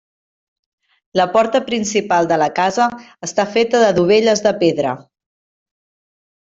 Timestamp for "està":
3.31-3.47